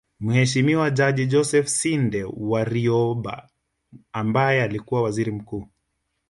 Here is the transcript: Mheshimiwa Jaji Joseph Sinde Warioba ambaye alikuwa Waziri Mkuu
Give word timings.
Mheshimiwa 0.19 0.91
Jaji 0.91 1.25
Joseph 1.27 1.67
Sinde 1.67 2.23
Warioba 2.37 3.49
ambaye 4.13 4.63
alikuwa 4.63 5.01
Waziri 5.01 5.31
Mkuu 5.31 5.67